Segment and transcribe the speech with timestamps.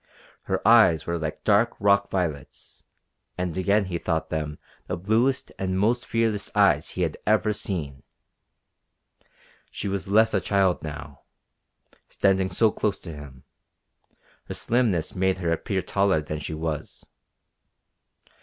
[0.45, 2.85] Her eyes were like dark rock violets
[3.37, 8.01] and again he thought them the bluest and most fearless eyes he had ever seen.
[9.69, 11.21] She was less a child now,
[12.09, 13.43] standing so close to him;
[14.45, 17.05] her slimness made her appear taller than she was.